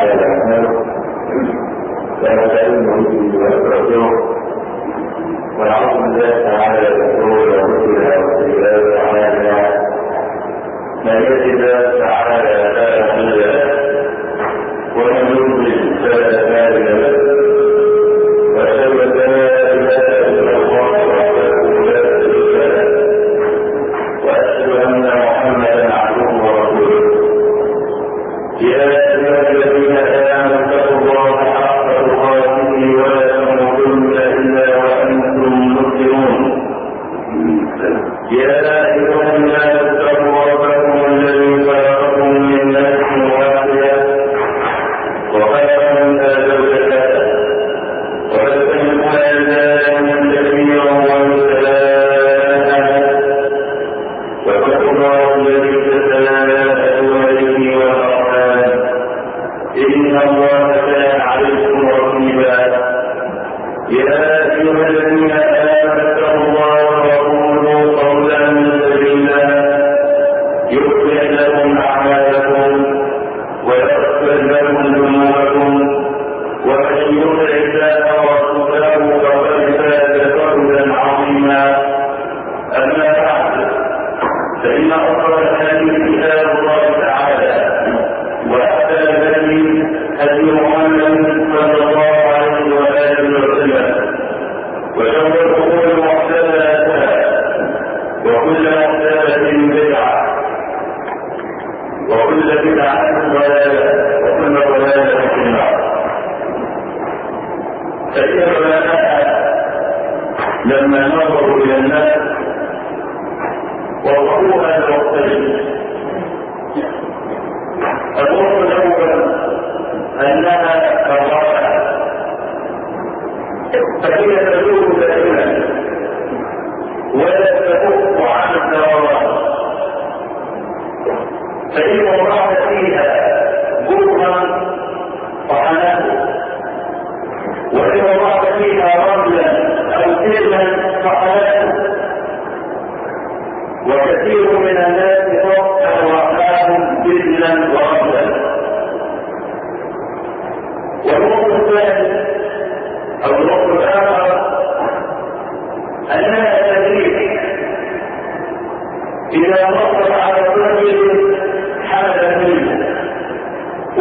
[0.00, 0.84] تعالى أكمله
[2.20, 4.10] فيستعين به ويستغفره
[5.58, 6.86] ويعوذ بالله تعالى
[7.16, 9.58] شرور انفسنا وسيئات اعمالنا
[11.04, 13.59] من يهد الله تعالى فلا مضل له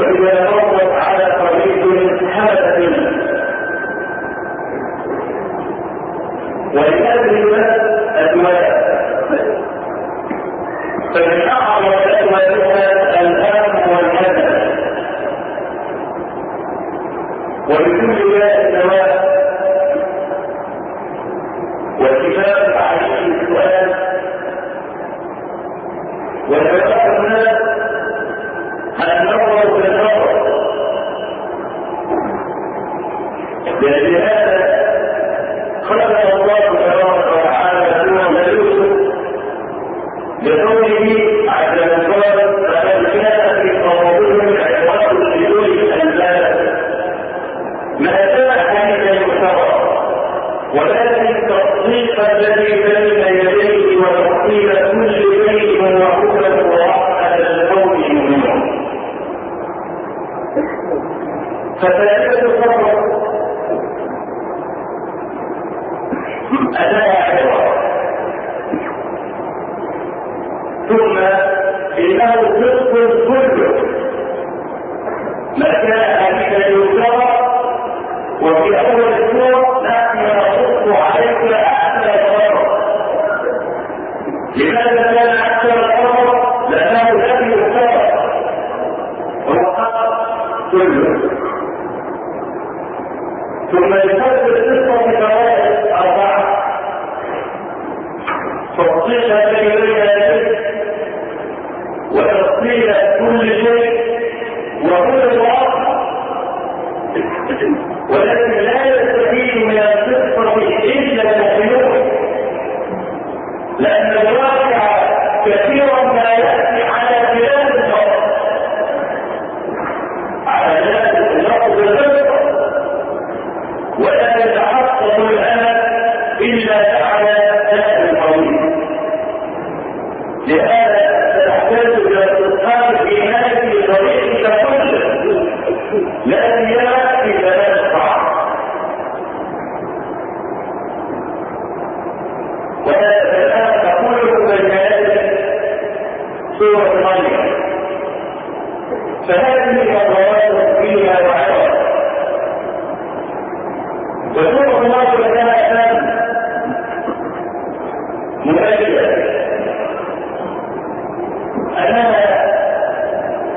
[0.09, 2.79] يتفوق على طريق حدث
[6.73, 7.78] ولأجل ذلك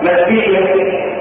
[0.03, 1.12] مبنية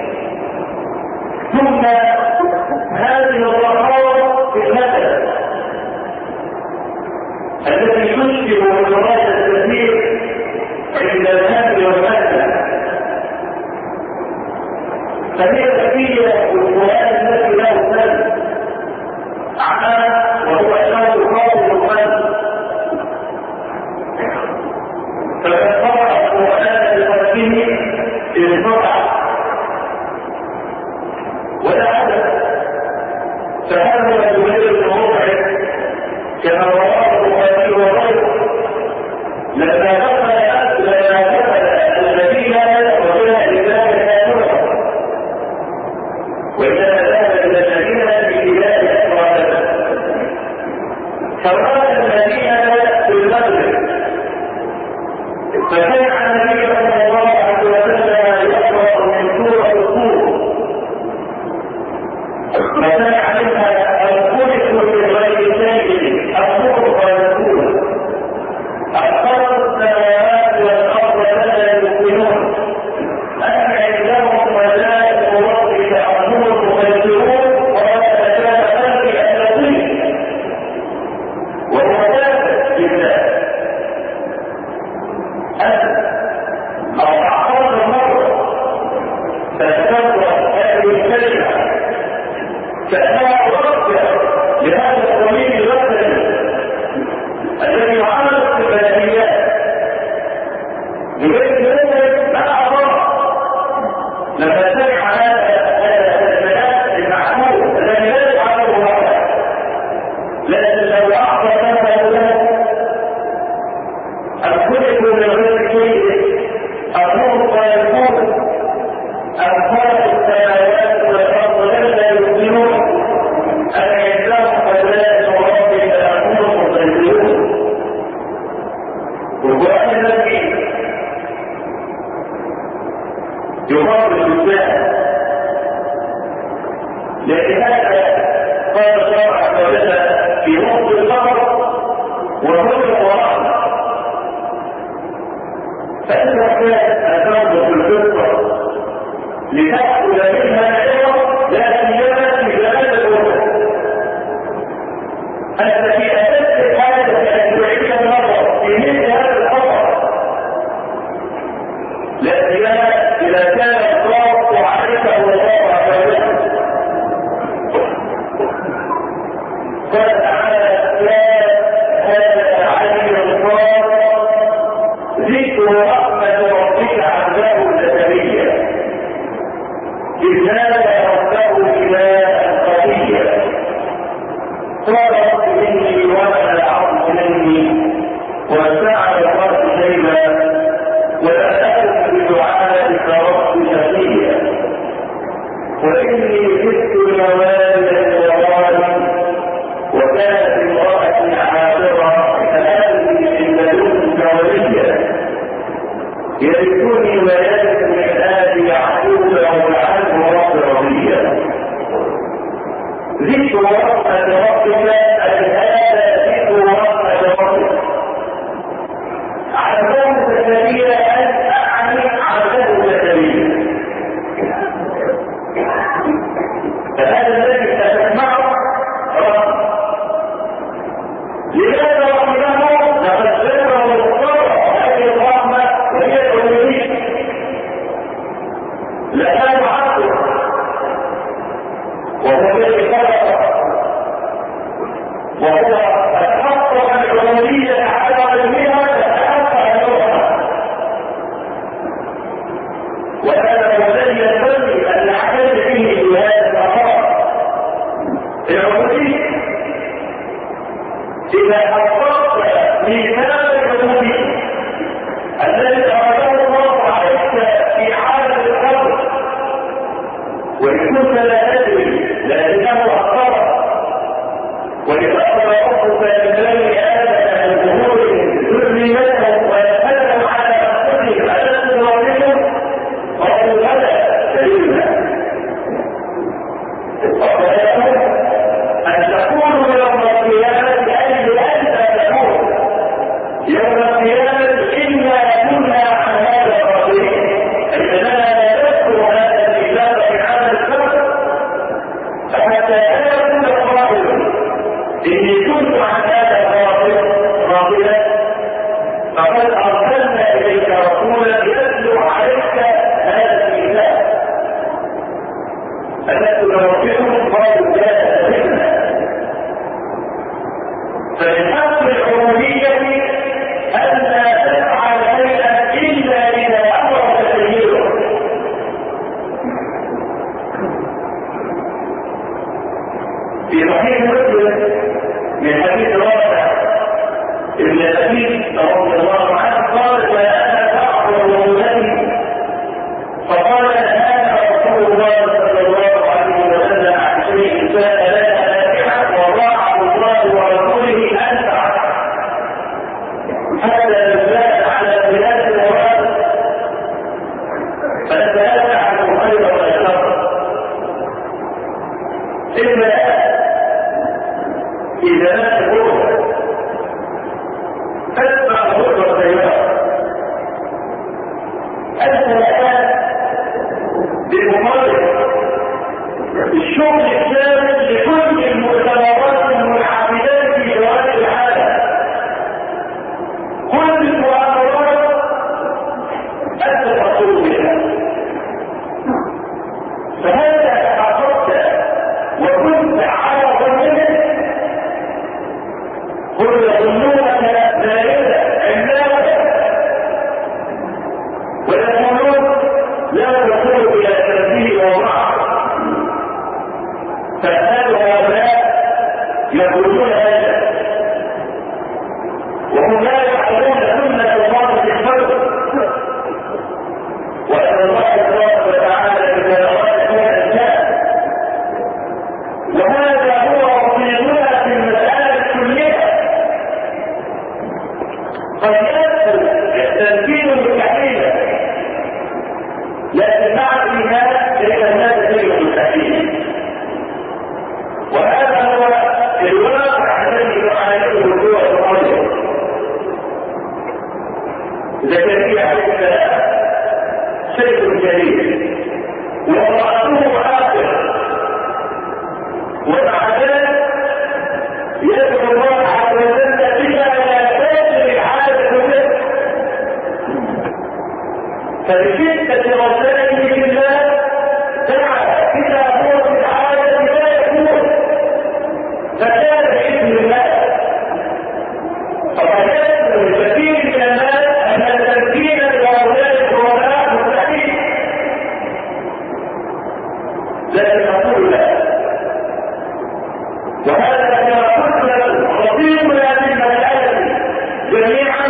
[487.92, 488.48] جميعا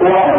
[0.00, 0.35] وحسن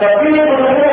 [0.00, 0.83] تفيض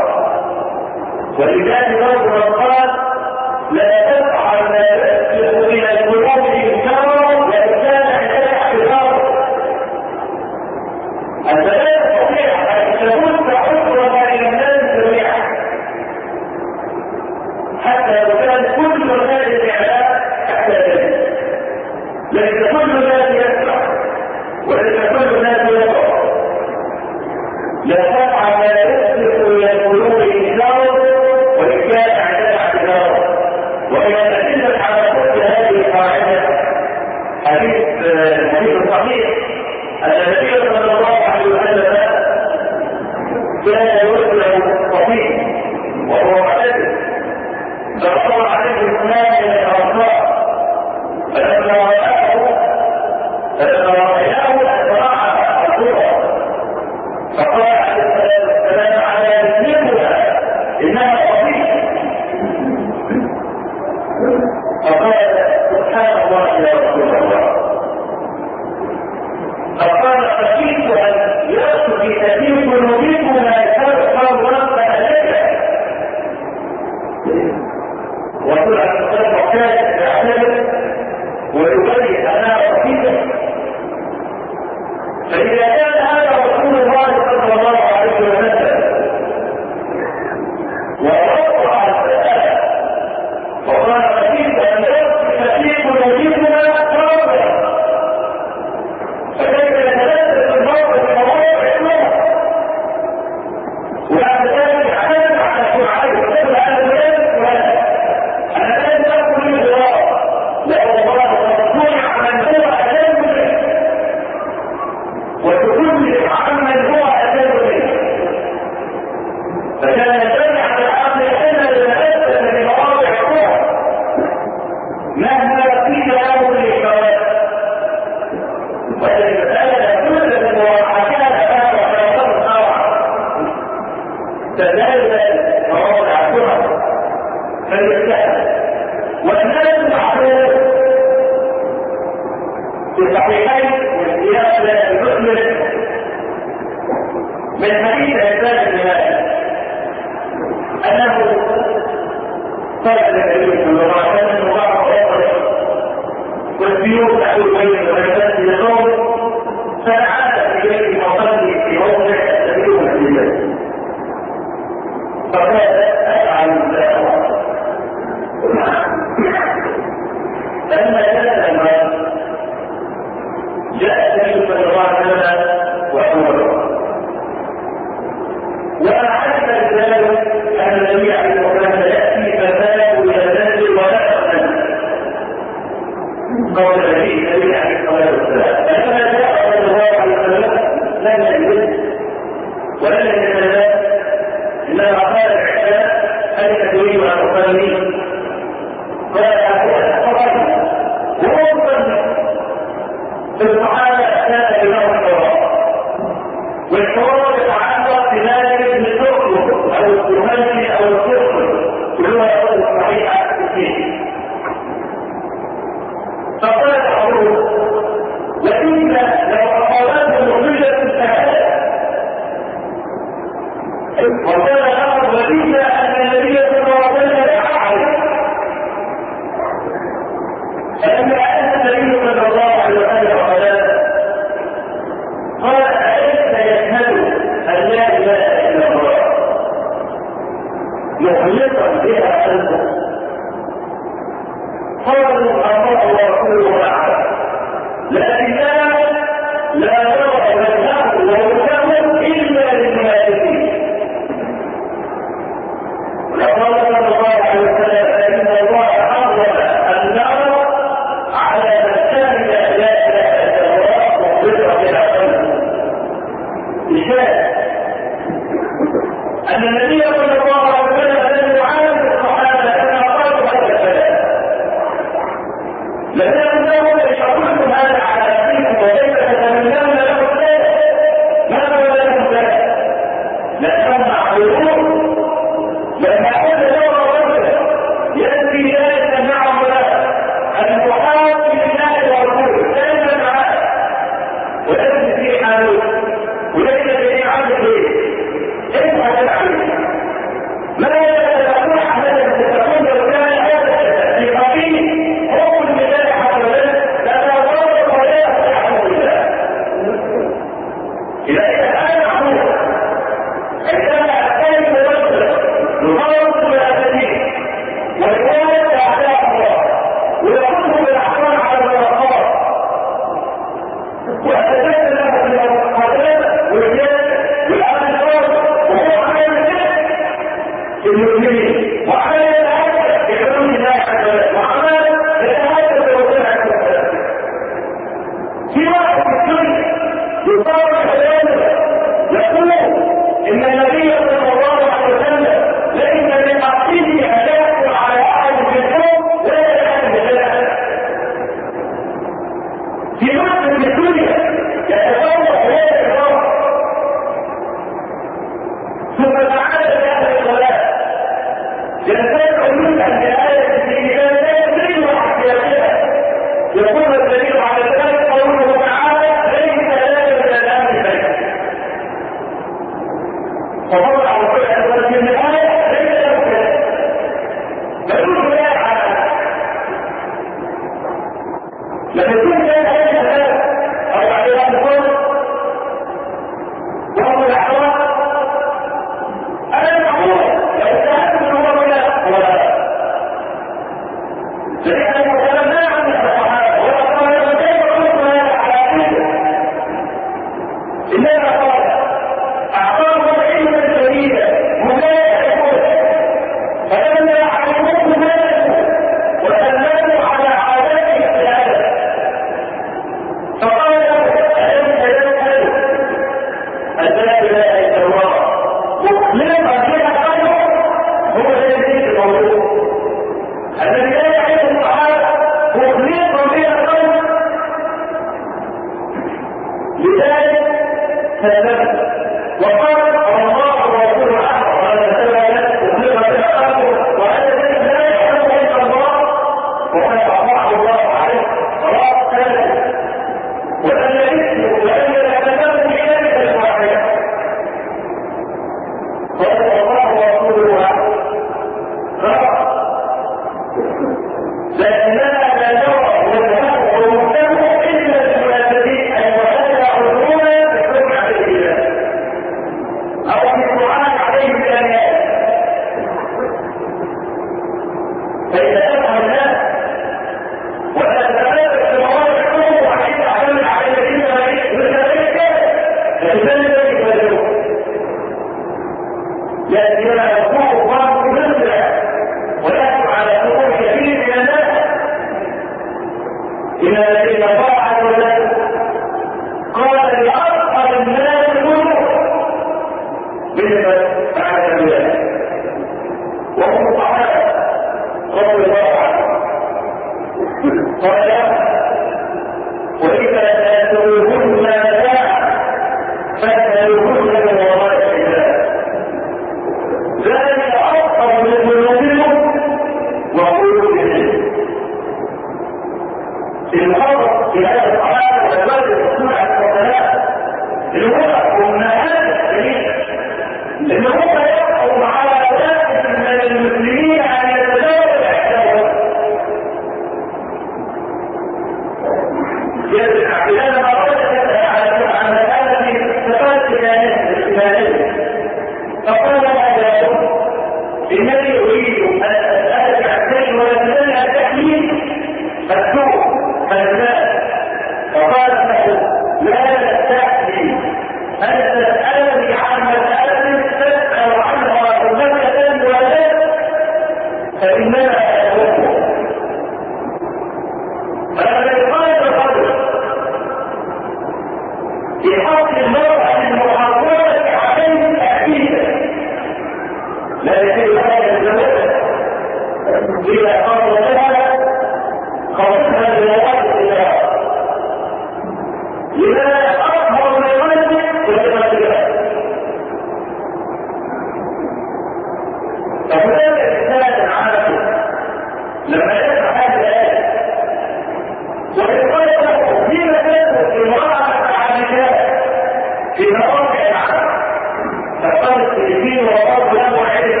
[598.00, 600.00] فقال السلفين وقال له علم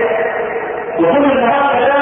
[0.98, 1.99] وكل النهار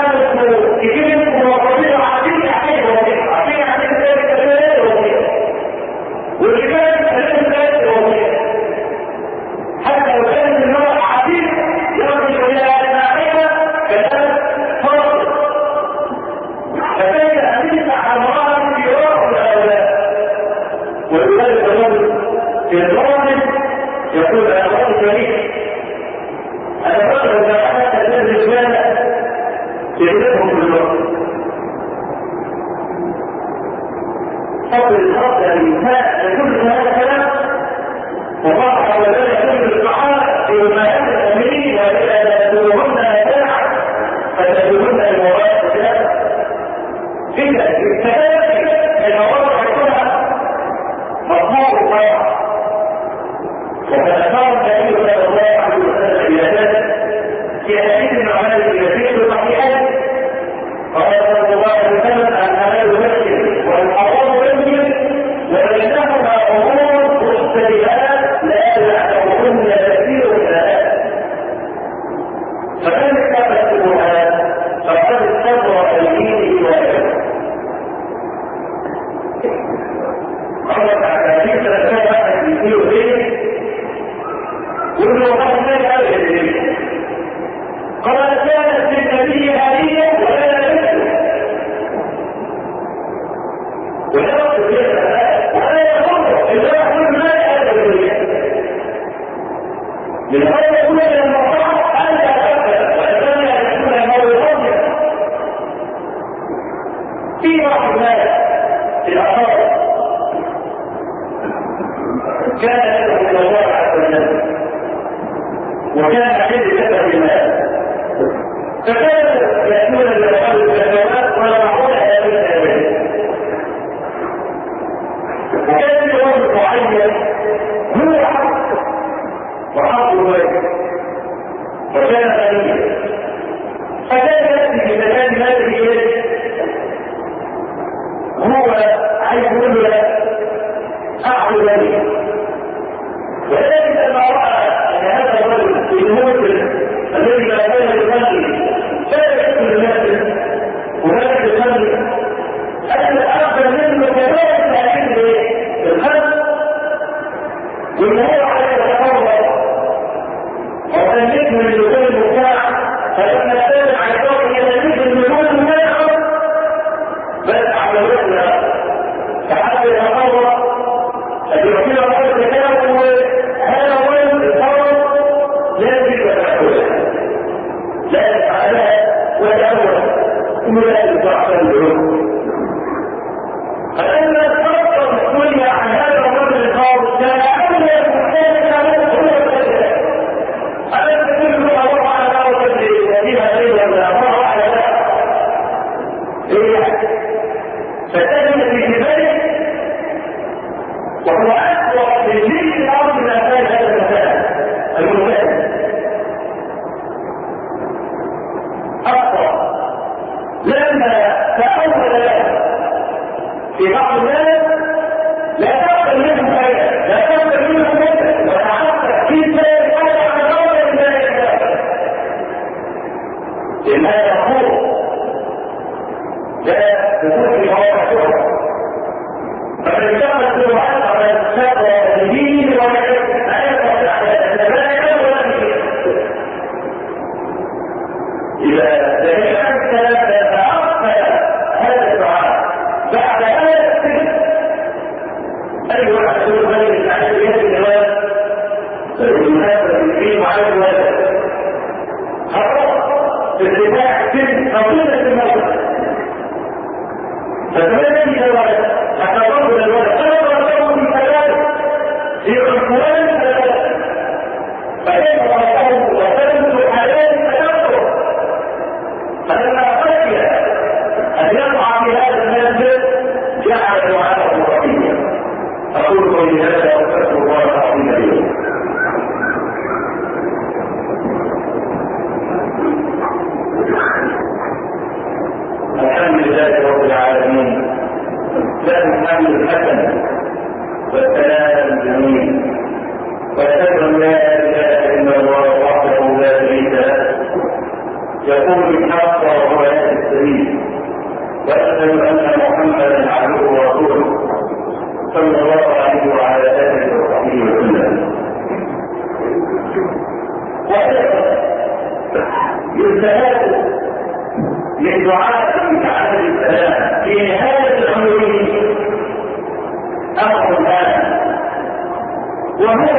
[322.88, 323.18] وهو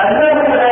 [0.00, 0.67] أنه لا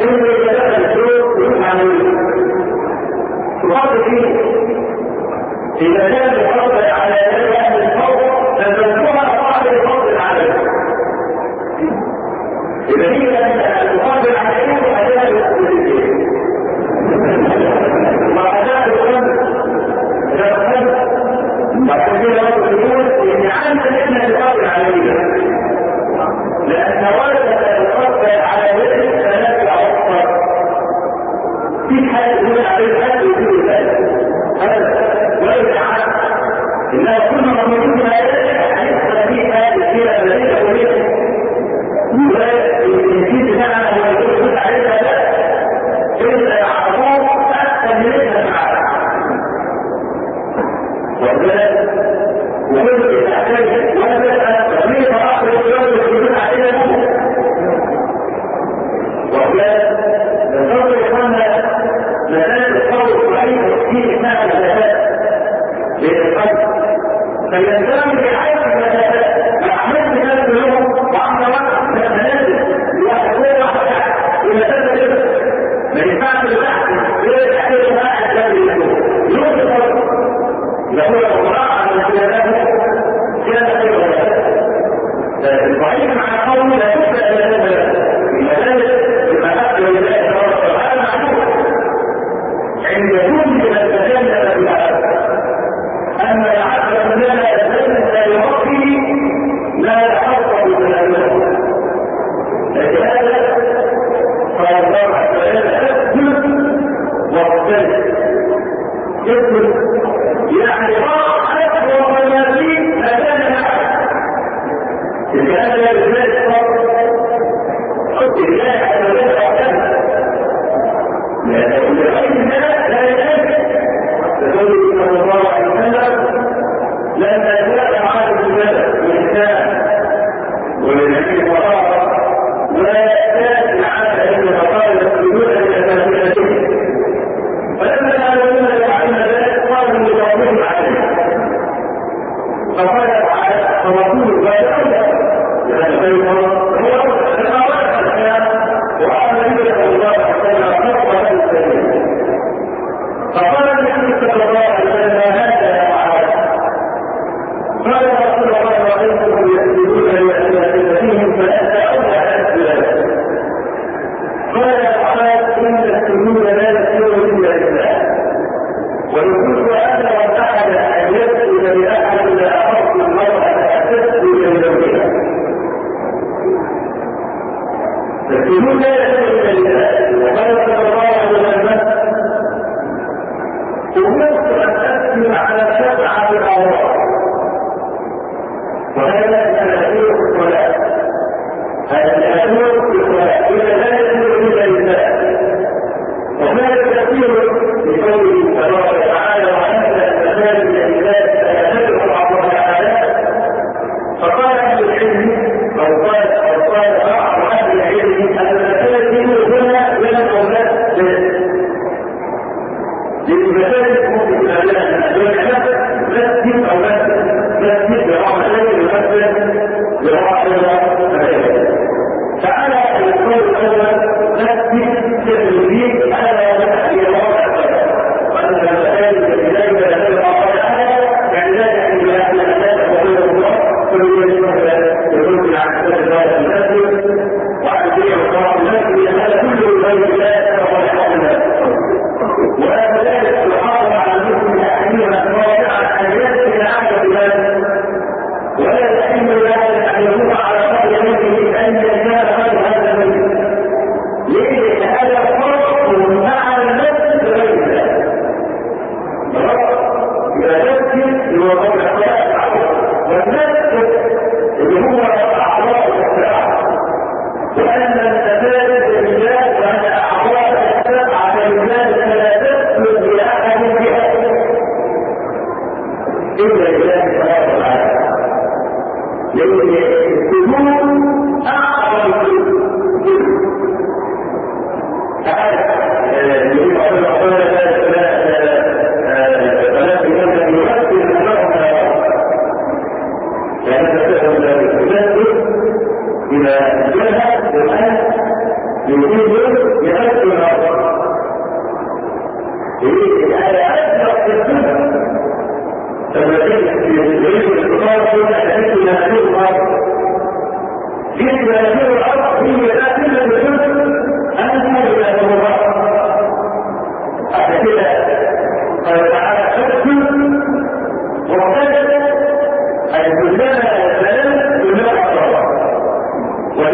[0.00, 2.14] لما يتبقى الزوج ويقع منه
[3.70, 3.90] وحط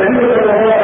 [0.08, 0.79] الذين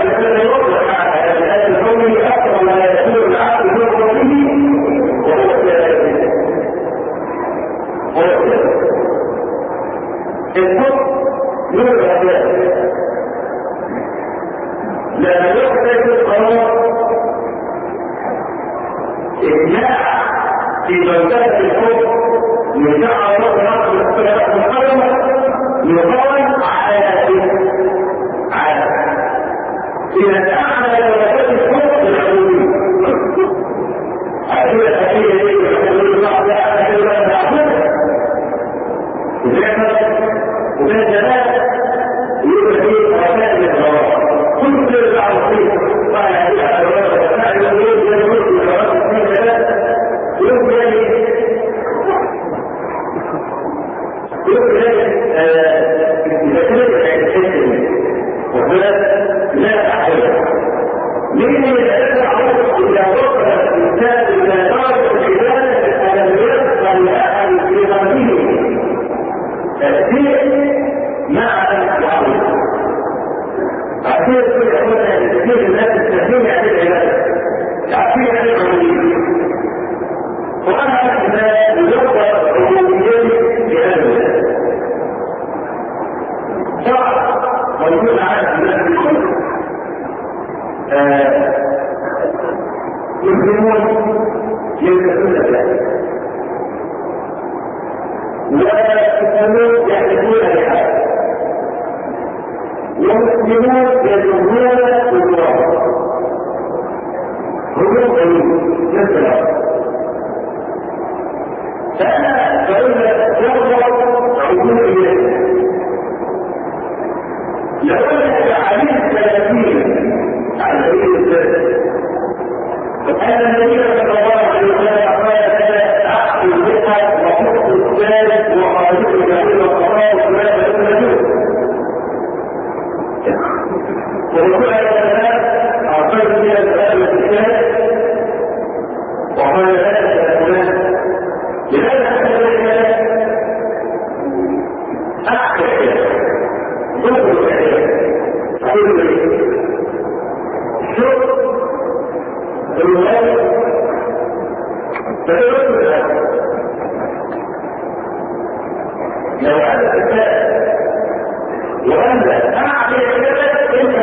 [161.96, 163.96] لذلك مع العبادة إنت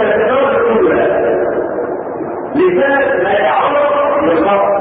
[3.23, 4.72] لا يعرف للمرء